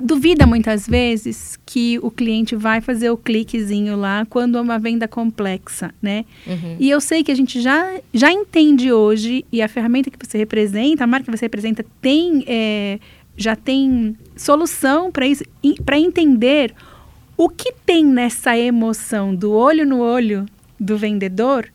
[0.00, 5.06] duvida muitas vezes que o cliente vai fazer o cliquezinho lá quando é uma venda
[5.06, 6.24] complexa, né?
[6.46, 6.76] Uhum.
[6.80, 10.38] E eu sei que a gente já, já entende hoje, e a ferramenta que você
[10.38, 12.98] representa, a marca que você representa, tem, é,
[13.36, 15.44] já tem solução para isso,
[15.84, 16.74] para entender
[17.36, 20.46] o que tem nessa emoção do olho no olho
[20.78, 21.68] do vendedor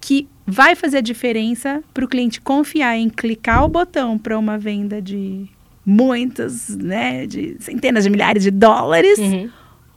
[0.00, 4.58] que vai fazer a diferença para o cliente confiar em clicar o botão para uma
[4.58, 5.48] venda de
[5.90, 9.50] muitas, né, de centenas de milhares de dólares Uhum.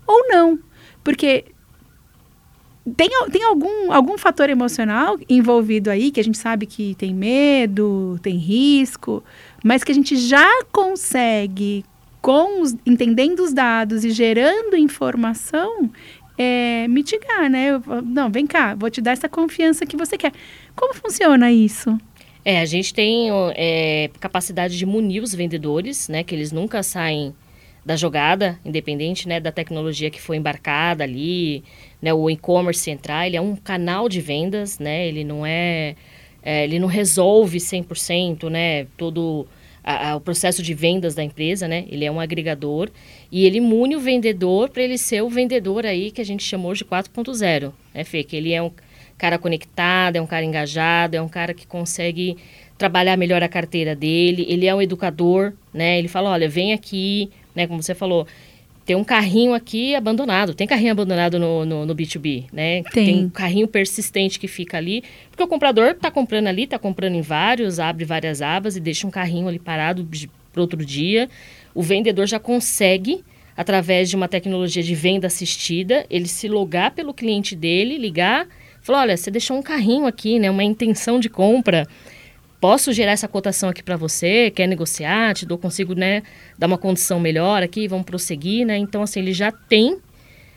[0.08, 0.60] ou não.
[1.04, 1.46] Porque
[2.98, 8.20] tem, tem algum, algum fator emocional envolvido aí, que a gente sabe que tem medo,
[8.22, 9.24] tem risco,
[9.64, 11.86] mas que a gente já consegue,
[12.22, 15.90] com os, entendendo os dados e gerando informação,
[16.38, 17.70] é, mitigar, né?
[17.70, 20.34] Eu não, vem cá, vou te dar essa confiança que você quer.
[20.76, 21.96] Como funciona isso?
[22.46, 26.24] É, a gente tem é, capacidade de munir os vendedores, né?
[26.24, 27.34] Que eles nunca saem
[27.86, 31.64] da jogada, independente né, da tecnologia que foi embarcada ali,
[32.02, 32.14] né?
[32.14, 35.08] O e-commerce entrar, ele é um canal de vendas, né?
[35.08, 35.96] Ele não é...
[36.42, 38.88] é, ele não resolve 100%, né?
[38.98, 39.48] Todo
[39.84, 41.86] a, a, o processo de vendas da empresa, né?
[41.90, 42.90] Ele é um agregador
[43.32, 46.74] e ele mune o vendedor para ele ser o vendedor aí que a gente chamou
[46.74, 48.24] de 4.0, né, Fê?
[48.24, 48.72] Que ele é um
[49.18, 52.38] cara conectado, é um cara engajado, é um cara que consegue
[52.78, 56.00] trabalhar melhor a carteira dele, ele é um educador, né?
[56.00, 57.68] Ele fala, olha, vem aqui, né?
[57.68, 58.28] Como você falou,
[58.86, 60.54] tem um carrinho aqui abandonado.
[60.54, 62.84] Tem carrinho abandonado no, no, no, B2B, né?
[62.84, 63.06] Tem.
[63.06, 65.04] tem um carrinho persistente que fica ali.
[65.30, 69.08] Porque o comprador está comprando ali, está comprando em vários, abre várias abas e deixa
[69.08, 70.08] um carrinho ali parado
[70.52, 71.30] para outro dia.
[71.74, 73.24] O vendedor já consegue,
[73.56, 78.48] através de uma tecnologia de venda assistida, ele se logar pelo cliente dele, ligar,
[78.84, 80.52] falar, olha, você deixou um carrinho aqui, né?
[80.52, 81.88] Uma intenção de compra
[82.64, 86.24] posso gerar essa cotação aqui para você, quer negociar, te dou, consigo, né,
[86.58, 88.78] dar uma condição melhor aqui, vamos prosseguir, né?
[88.78, 90.00] Então, assim, ele já tem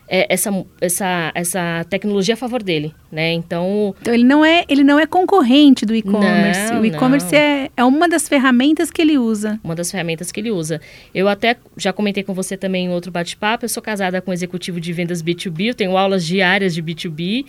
[0.09, 3.33] é, essa, essa, essa tecnologia a favor dele, né?
[3.33, 6.73] Então, então ele não é ele não é concorrente do e-commerce.
[6.75, 9.59] O e-commerce é, é uma das ferramentas que ele usa.
[9.65, 10.81] Uma das ferramentas que ele usa.
[11.15, 13.65] Eu até já comentei com você também em outro bate-papo.
[13.65, 15.69] Eu sou casada com um executivo de vendas B2B.
[15.69, 17.45] Eu tenho aulas diárias de B2B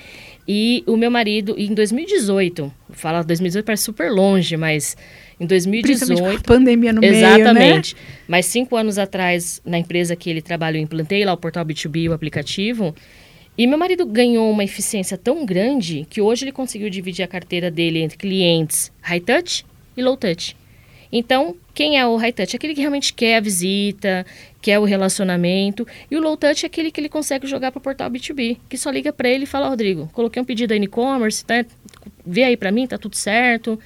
[0.48, 4.96] e o meu marido em 2018, fala 2018 parece super longe, mas
[5.39, 6.43] em 2018.
[6.43, 8.17] pandemia no exatamente, meio, né?
[8.28, 12.10] Mas cinco anos atrás, na empresa que ele trabalha, eu implantei lá o portal B2B,
[12.10, 12.95] o aplicativo.
[13.58, 17.71] E meu marido ganhou uma eficiência tão grande que hoje ele conseguiu dividir a carteira
[17.71, 20.56] dele entre clientes high touch e low touch.
[21.12, 22.56] Então, quem é o high touch?
[22.56, 24.26] Aquele que realmente quer a visita,
[24.62, 25.88] quer o relacionamento.
[26.12, 28.78] E o low touch é aquele que ele consegue jogar para o portal B2B, que
[28.78, 31.65] só liga para ele e fala: Rodrigo, coloquei um pedido aí no e-commerce, tá?
[32.26, 33.80] vê aí para mim, tá tudo certo.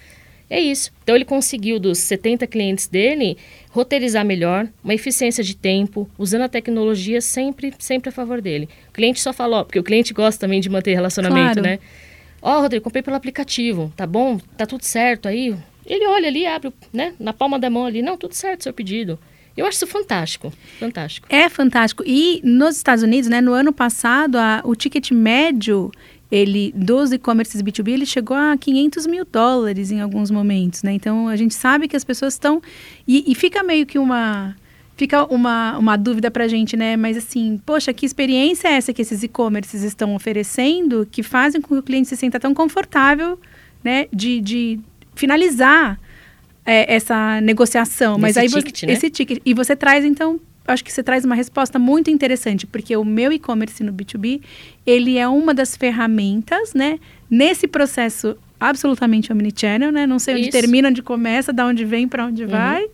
[0.52, 0.92] É isso.
[1.02, 3.38] Então ele conseguiu dos 70 clientes dele
[3.70, 8.68] roteirizar melhor, uma eficiência de tempo, usando a tecnologia sempre, sempre a favor dele.
[8.90, 11.62] O cliente só falou, porque o cliente gosta também de manter relacionamento, claro.
[11.62, 11.80] né?
[12.42, 14.42] Ó, oh, Rodrigo, comprei pelo aplicativo, tá bom?
[14.58, 15.56] Tá tudo certo aí?
[15.86, 19.18] Ele olha ali, abre, né, na palma da mão ali, não, tudo certo, seu pedido.
[19.56, 21.28] Eu acho isso fantástico, fantástico.
[21.30, 22.04] É fantástico.
[22.06, 25.92] E nos Estados Unidos, né, no ano passado, a, o ticket médio
[26.32, 30.94] ele dos e-commerces B2B ele chegou a 500 mil dólares em alguns momentos, né?
[30.94, 32.62] Então a gente sabe que as pessoas estão
[33.08, 34.56] e, e fica meio que uma
[34.96, 36.96] fica uma, uma dúvida para a gente, né?
[36.96, 41.76] Mas assim, poxa, que experiência é essa que esses e-commerces estão oferecendo que fazem com
[41.76, 43.38] que o cliente se sinta tão confortável,
[43.84, 44.08] né?
[44.14, 44.80] De, de
[45.16, 46.00] finalizar
[46.66, 48.18] é, essa negociação.
[48.18, 48.94] Mas esse aí ticket, você, né?
[48.94, 52.96] esse ticket e você traz então acho que você traz uma resposta muito interessante, porque
[52.96, 54.42] o meu e-commerce no B2B,
[54.86, 60.06] ele é uma das ferramentas, né, nesse processo absolutamente omnichannel, né?
[60.06, 60.52] Não sei onde Isso.
[60.52, 62.50] termina, onde começa, da onde vem, para onde Uhum.
[62.50, 62.86] vai.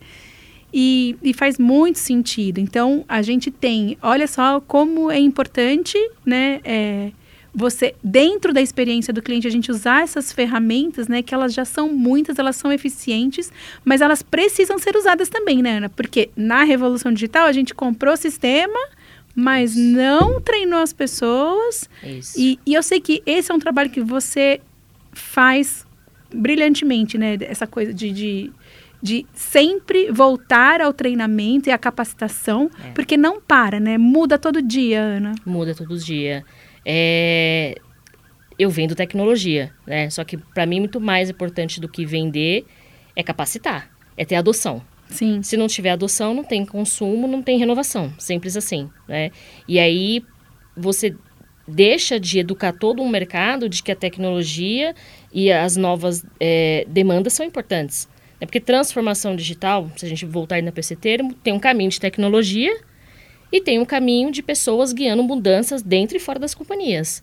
[0.72, 2.58] E, e faz muito sentido.
[2.58, 6.60] Então, a gente tem, olha só como é importante, né?
[6.64, 7.10] é,
[7.54, 11.22] você, dentro da experiência do cliente, a gente usar essas ferramentas, né?
[11.22, 13.50] Que elas já são muitas, elas são eficientes,
[13.84, 15.88] mas elas precisam ser usadas também, né, Ana?
[15.88, 18.78] Porque na revolução digital a gente comprou o sistema,
[19.34, 21.88] mas não treinou as pessoas.
[22.04, 22.38] Isso.
[22.38, 24.60] E, e eu sei que esse é um trabalho que você
[25.12, 25.86] faz
[26.32, 27.36] brilhantemente, né?
[27.40, 28.52] Essa coisa de, de,
[29.02, 32.90] de sempre voltar ao treinamento e à capacitação, É.
[32.90, 33.96] porque não para, né?
[33.96, 35.34] Muda todo dia, Ana.
[35.46, 36.42] Muda todos os dias.
[36.90, 37.74] É,
[38.58, 40.08] eu vendo tecnologia, né?
[40.08, 42.64] Só que para mim muito mais importante do que vender
[43.14, 44.82] é capacitar, é ter adoção.
[45.10, 45.42] Sim.
[45.42, 48.10] Se não tiver adoção, não tem consumo, não tem renovação.
[48.18, 49.30] Simples assim, né?
[49.66, 50.24] E aí
[50.74, 51.14] você
[51.66, 54.94] deixa de educar todo um mercado de que a tecnologia
[55.30, 58.08] e as novas é, demandas são importantes.
[58.40, 61.90] É porque transformação digital, se a gente voltar aí na PC termo, tem um caminho
[61.90, 62.74] de tecnologia
[63.52, 67.22] e tem um caminho de pessoas guiando mudanças dentro e fora das companhias.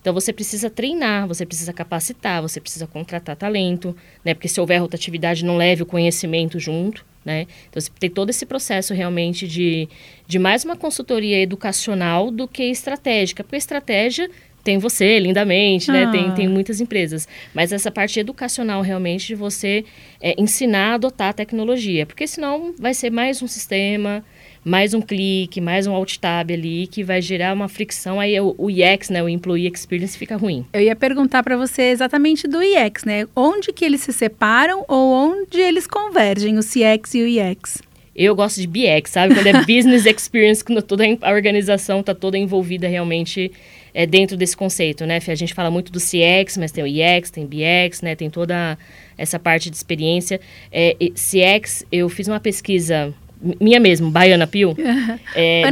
[0.00, 4.34] Então você precisa treinar, você precisa capacitar, você precisa contratar talento, né?
[4.34, 7.48] Porque se houver rotatividade, não leve o conhecimento junto, né?
[7.68, 9.88] Então você tem todo esse processo realmente de,
[10.24, 13.42] de mais uma consultoria educacional do que estratégica.
[13.42, 14.30] Porque estratégia
[14.62, 16.04] tem você, lindamente, né?
[16.04, 16.10] Ah.
[16.12, 17.26] Tem, tem muitas empresas.
[17.52, 19.84] Mas essa parte educacional realmente de você
[20.20, 22.06] é, ensinar a adotar a tecnologia.
[22.06, 24.24] Porque senão vai ser mais um sistema,
[24.66, 28.18] mais um clique, mais um alt tab ali que vai gerar uma fricção.
[28.18, 29.22] Aí o, o UX, né?
[29.22, 30.66] O Employee Experience fica ruim.
[30.72, 33.28] Eu ia perguntar para você exatamente do IX, né?
[33.36, 37.80] Onde que eles se separam ou onde eles convergem, o CX e o IX?
[38.16, 39.34] Eu gosto de BX, sabe?
[39.34, 43.52] Quando é Business Experience, quando toda a organização está toda envolvida realmente
[43.94, 45.20] é, dentro desse conceito, né?
[45.24, 48.16] A gente fala muito do CX, mas tem o IX, tem BX, né?
[48.16, 48.76] Tem toda
[49.16, 50.40] essa parte de experiência.
[50.72, 54.76] É, CX, eu fiz uma pesquisa minha mesmo, Baiana Pio.
[55.34, 55.66] É, de-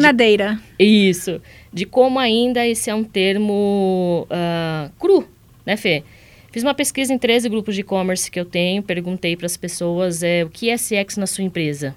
[0.79, 1.41] isso.
[1.73, 5.27] De como ainda esse é um termo ah, cru,
[5.65, 6.03] né, Fê?
[6.53, 10.23] Fiz uma pesquisa em 13 grupos de e-commerce que eu tenho, perguntei para as pessoas
[10.23, 11.95] é, o que é CX na sua empresa.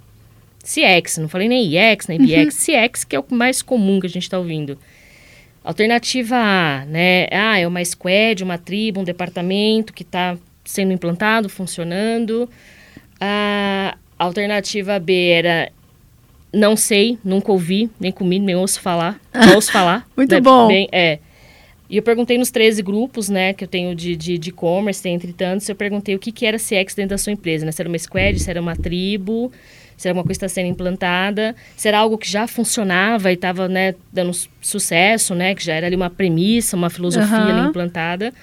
[0.63, 2.87] CX, não falei nem IX, nem BX, uhum.
[2.87, 4.77] CX que é o mais comum que a gente está ouvindo.
[5.63, 7.27] Alternativa A, né?
[7.31, 12.49] Ah, é uma squad, uma tribo, um departamento que está sendo implantado, funcionando.
[14.17, 15.71] A alternativa B era
[16.51, 19.19] não sei, nunca ouvi, nem comi, nem ouço falar.
[19.33, 20.07] Não ouço falar.
[20.15, 20.41] Muito né?
[20.41, 20.67] bom.
[20.67, 21.19] Bem, é.
[21.89, 25.33] E eu perguntei nos 13 grupos, né, que eu tenho de e-commerce, de, de entre
[25.33, 27.71] tantos, eu perguntei o que, que era CX dentro da sua empresa, né?
[27.71, 29.51] Se era uma squad, se era uma tribo,
[29.95, 33.35] se era uma coisa que está sendo implantada, se era algo que já funcionava e
[33.35, 37.59] estava, né, dando sucesso, né, que já era ali uma premissa, uma filosofia uhum.
[37.59, 38.33] ali implantada,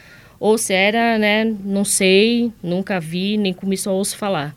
[0.41, 4.55] ou se era, né, não sei, nunca vi, nem comi, só ouço falar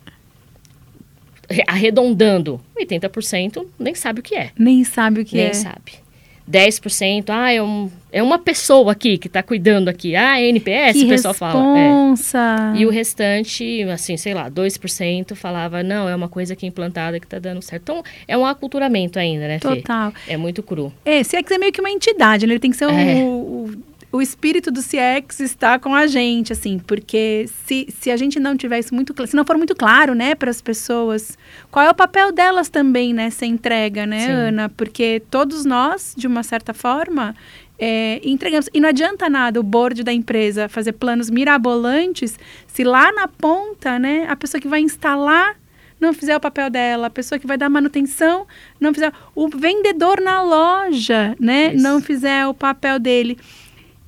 [1.68, 4.52] arredondando, 80% nem sabe o que é.
[4.58, 5.52] Nem sabe o que nem é.
[5.52, 6.08] Nem sabe.
[6.50, 10.16] 10%, ah, é, um, é uma pessoa aqui que está cuidando aqui.
[10.16, 12.40] Ah, é NPS, que o pessoal responsa.
[12.40, 12.78] fala.
[12.78, 12.80] É.
[12.80, 17.26] E o restante, assim, sei lá, 2% falava, não, é uma coisa aqui implantada que
[17.26, 17.84] está dando certo.
[17.84, 19.68] Então, é um aculturamento ainda, né, Fê?
[19.68, 20.14] Total.
[20.26, 20.92] É muito cru.
[21.04, 22.54] É, se é que é meio que uma entidade, né?
[22.54, 23.16] Ele tem que ser é.
[23.16, 23.72] o, o
[24.18, 28.58] o espírito do CX está com a gente, assim, porque se, se a gente não
[28.58, 31.38] tiver isso muito se não for muito claro, né, para as pessoas,
[31.70, 34.32] qual é o papel delas também nessa entrega, né, Sim.
[34.32, 34.70] Ana?
[34.70, 37.36] Porque todos nós, de uma certa forma,
[37.78, 38.68] é, entregamos.
[38.74, 44.00] E não adianta nada o board da empresa fazer planos mirabolantes se lá na ponta,
[44.00, 45.56] né, a pessoa que vai instalar
[46.00, 48.46] não fizer o papel dela, a pessoa que vai dar manutenção
[48.80, 51.84] não fizer, o vendedor na loja, né, Isso.
[51.84, 53.38] não fizer o papel dele.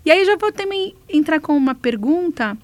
[0.06, 2.58] E aí já vou também entrar com uma pergunta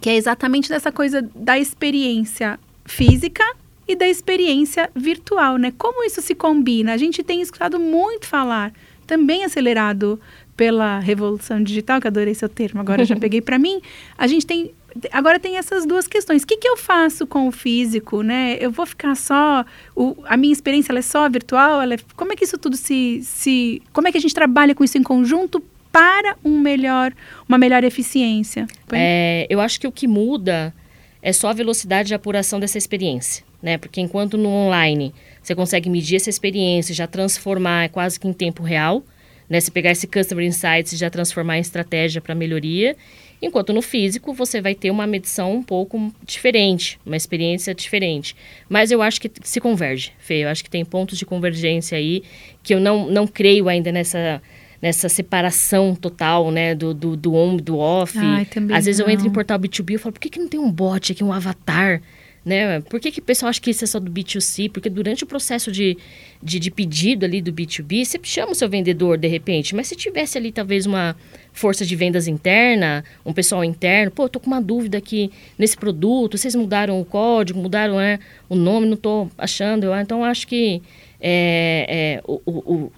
[0.00, 3.44] que é exatamente dessa coisa da experiência física
[3.86, 5.72] e da experiência virtual, né?
[5.76, 6.92] Como isso se combina?
[6.92, 8.72] A gente tem escutado muito falar,
[9.06, 10.20] também acelerado
[10.54, 13.80] pela revolução digital, que adorei seu termo, agora já peguei para mim.
[14.16, 14.72] A gente tem
[15.12, 16.42] agora tem essas duas questões.
[16.42, 18.56] O que, que eu faço com o físico, né?
[18.60, 21.80] Eu vou ficar só o, a minha experiência é só virtual?
[21.82, 24.82] É, como é que isso tudo se, se como é que a gente trabalha com
[24.82, 27.12] isso em conjunto para um melhor,
[27.48, 28.66] uma melhor eficiência?
[28.92, 30.74] É, eu acho que o que muda
[31.22, 33.78] é só a velocidade de apuração dessa experiência, né?
[33.78, 38.62] Porque enquanto no online você consegue medir essa experiência, já transformar quase que em tempo
[38.62, 39.02] real,
[39.48, 39.60] né?
[39.60, 42.96] Se pegar esse customer insights e já transformar em estratégia para melhoria,
[43.40, 48.36] enquanto no físico você vai ter uma medição um pouco diferente, uma experiência diferente.
[48.68, 50.44] Mas eu acho que se converge, Fê.
[50.44, 52.22] Eu acho que tem pontos de convergência aí
[52.62, 54.42] que eu não, não creio ainda nessa
[54.80, 58.16] nessa separação total, né, do, do, do on do off.
[58.16, 59.06] Ai, Às vezes não.
[59.06, 61.24] eu entro em portal B2B e falo, por que, que não tem um bot aqui,
[61.24, 62.00] um avatar?
[62.44, 62.80] Né?
[62.80, 64.70] Por que, que o pessoal acha que isso é só do B2C?
[64.70, 65.98] Porque durante o processo de,
[66.42, 69.96] de, de, pedido ali do B2B, você chama o seu vendedor de repente, mas se
[69.96, 71.14] tivesse ali talvez uma
[71.52, 75.76] força de vendas interna, um pessoal interno, pô, eu tô com uma dúvida aqui nesse
[75.76, 80.46] produto, vocês mudaram o código, mudaram é, o nome, não tô achando, eu, então acho
[80.46, 80.80] que
[81.20, 82.92] é, é, o, o,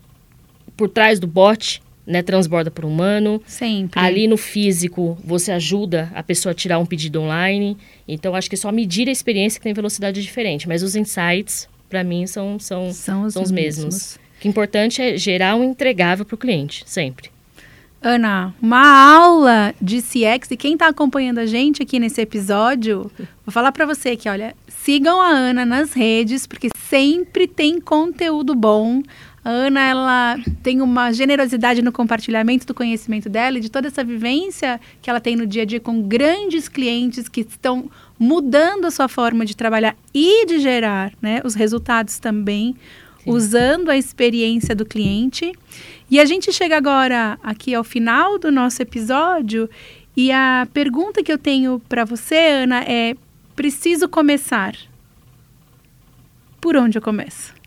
[0.80, 3.42] por trás do bot, né, transborda por humano.
[3.44, 4.00] Sempre.
[4.00, 7.76] Ali no físico, você ajuda a pessoa a tirar um pedido online.
[8.08, 10.66] Então, acho que é só medir a experiência que tem velocidade diferente.
[10.66, 13.84] Mas os insights, para mim, são, são, são os, são os mesmos.
[13.84, 14.14] mesmos.
[14.14, 17.28] O que é importante é gerar um entregável para o cliente, sempre.
[18.02, 23.10] Ana, uma aula de CX e quem está acompanhando a gente aqui nesse episódio,
[23.44, 28.54] vou falar para você que, olha, sigam a Ana nas redes, porque sempre tem conteúdo
[28.54, 29.02] bom.
[29.42, 34.04] A Ana, ela tem uma generosidade no compartilhamento do conhecimento dela e de toda essa
[34.04, 38.90] vivência que ela tem no dia a dia com grandes clientes que estão mudando a
[38.90, 42.76] sua forma de trabalhar e de gerar né, os resultados também,
[43.24, 43.30] Sim.
[43.30, 45.52] usando a experiência do cliente.
[46.10, 49.70] E a gente chega agora aqui ao final do nosso episódio
[50.14, 53.16] e a pergunta que eu tenho para você, Ana, é:
[53.56, 54.74] preciso começar?
[56.60, 57.59] Por onde eu começo?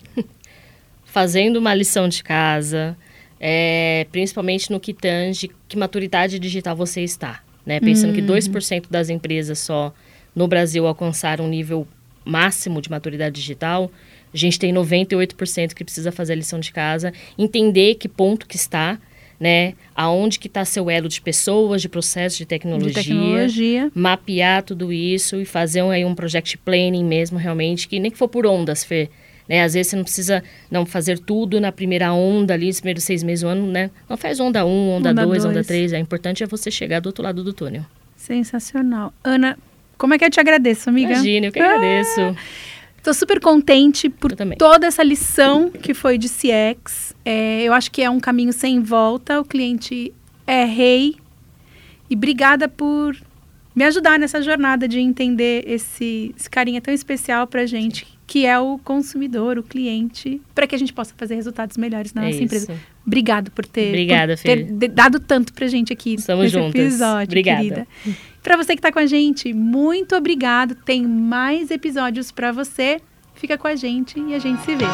[1.14, 2.98] Fazendo uma lição de casa,
[3.40, 7.44] é, principalmente no que tange que maturidade digital você está.
[7.64, 7.80] Né?
[7.80, 8.42] Pensando uhum.
[8.42, 9.94] que 2% das empresas só
[10.36, 11.88] no Brasil alcançaram um nível
[12.26, 13.92] máximo de maturidade digital,
[14.34, 18.56] a gente tem 98% que precisa fazer a lição de casa, entender que ponto que
[18.56, 18.98] está,
[19.40, 19.76] né?
[19.96, 24.92] Aonde que está seu elo de pessoas, de processos, de tecnologia, de tecnologia, mapear tudo
[24.92, 28.48] isso e fazer um, aí um project planning mesmo, realmente, que nem que for por
[28.48, 29.12] ondas, Fê.
[29.48, 29.64] Né?
[29.64, 33.24] Às vezes você não precisa não fazer tudo na primeira onda ali, nos primeiros seis
[33.24, 33.92] meses do ano, né?
[34.10, 35.46] Não faz onda 1, um, onda 2, onda 3.
[35.46, 35.94] Onda três.
[35.94, 37.86] É importante é você chegar do outro lado do túnel.
[38.16, 39.14] Sensacional.
[39.24, 39.58] Ana,
[39.98, 41.14] como é que eu te agradeço, amiga?
[41.14, 42.22] Imagina, eu que agradeço.
[42.22, 42.36] Ah,
[42.98, 47.14] Estou super contente por toda essa lição que foi de CX.
[47.26, 49.42] É, eu acho que é um caminho sem volta.
[49.42, 50.14] O cliente
[50.48, 51.18] é rei.
[52.10, 53.14] E obrigada por
[53.76, 58.58] me ajudar nessa jornada de entender esse, esse carinha tão especial pra gente, que é
[58.60, 62.36] o consumidor, o cliente, para que a gente possa fazer resultados melhores na É nossa
[62.36, 62.44] isso.
[62.46, 62.76] empresa.
[63.06, 66.82] Obrigado por ter, Obrigada, por ter dado tanto pra gente aqui Estamos nesse juntas.
[66.82, 67.58] episódio, Obrigada.
[67.62, 67.88] querida.
[68.42, 70.74] Para você que tá com a gente, muito obrigado.
[70.76, 73.00] Tem mais episódios para você.
[73.36, 74.86] Fica com a gente e a gente se vê.